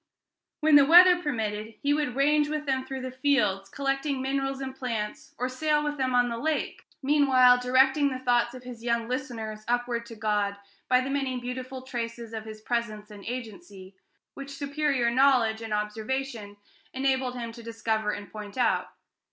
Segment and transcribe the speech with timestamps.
[0.61, 4.75] When the weather permitted, he would range with them through the fields, collecting minerals and
[4.75, 9.07] plants, or sail with them on the lake, meanwhile directing the thoughts of his young
[9.07, 10.55] listeners upward to God,
[10.89, 13.93] by the many beautiful traces of his presence and agency,
[14.33, 16.57] which superior knowledge and observation
[16.95, 18.93] enabled him to discover and point out.